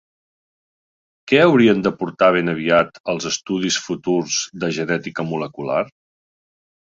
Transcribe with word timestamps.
Què 1.31 1.41
haurien 1.41 1.83
d'aportar 1.87 2.29
ben 2.37 2.53
aviat 2.53 2.97
els 3.13 3.27
estudis 3.31 3.77
futurs 3.89 4.39
de 4.63 4.71
genètica 4.79 5.27
molecular? 5.35 5.83